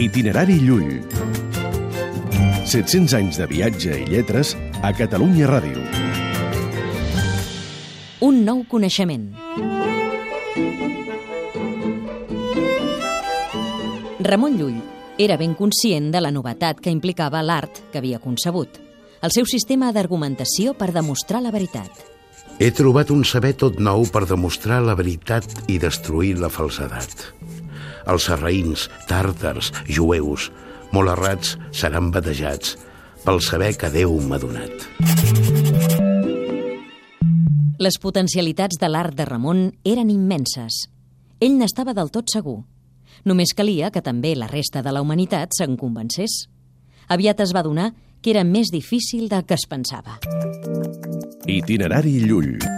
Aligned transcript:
Itinerari 0.00 0.54
Llull. 0.64 1.02
700 2.64 3.12
anys 3.18 3.36
de 3.36 3.44
viatge 3.50 3.98
i 4.00 4.06
lletres 4.08 4.54
a 4.80 4.94
Catalunya 4.96 5.44
Ràdio. 5.50 5.82
Un 8.24 8.38
nou 8.46 8.62
coneixement. 8.70 9.26
Ramon 14.24 14.56
Llull 14.56 14.80
era 15.20 15.36
ben 15.36 15.52
conscient 15.58 16.08
de 16.14 16.24
la 16.24 16.32
novetat 16.32 16.80
que 16.80 16.88
implicava 16.88 17.44
l'art 17.44 17.82
que 17.92 18.00
havia 18.00 18.24
concebut, 18.24 18.80
el 19.20 19.36
seu 19.36 19.44
sistema 19.44 19.92
d'argumentació 19.92 20.72
per 20.80 20.94
demostrar 20.96 21.44
la 21.44 21.52
veritat. 21.52 21.92
He 22.56 22.72
trobat 22.72 23.12
un 23.12 23.20
saber 23.28 23.52
tot 23.60 23.76
nou 23.76 24.08
per 24.08 24.24
demostrar 24.24 24.80
la 24.80 24.96
veritat 24.96 25.44
i 25.68 25.76
destruir 25.76 26.38
la 26.40 26.48
falsedat. 26.48 27.34
Els 28.06 28.28
sarraïns, 28.30 28.88
tàrtars, 29.08 29.72
jueus, 29.88 30.50
molt 30.92 31.12
errats, 31.12 31.56
seran 31.72 32.10
batejats 32.14 32.76
pel 33.24 33.40
saber 33.44 33.74
que 33.76 33.90
Déu 33.92 34.16
m'ha 34.24 34.38
donat. 34.40 34.86
Les 37.80 37.96
potencialitats 38.00 38.76
de 38.80 38.88
l'art 38.92 39.16
de 39.16 39.24
Ramon 39.24 39.70
eren 39.88 40.10
immenses. 40.12 40.82
Ell 41.40 41.56
n'estava 41.56 41.94
del 41.96 42.12
tot 42.12 42.28
segur. 42.32 42.58
Només 43.24 43.54
calia 43.56 43.90
que 43.92 44.02
també 44.04 44.34
la 44.36 44.48
resta 44.50 44.82
de 44.84 44.92
la 44.92 45.00
humanitat 45.00 45.56
se'n 45.56 45.76
convencés. 45.80 46.42
Aviat 47.08 47.40
es 47.40 47.54
va 47.56 47.64
donar 47.64 47.90
que 48.20 48.34
era 48.34 48.44
més 48.44 48.68
difícil 48.72 49.28
del 49.32 49.46
que 49.48 49.56
es 49.56 49.64
pensava. 49.68 50.20
Itinerari 51.48 52.20
Llull. 52.26 52.69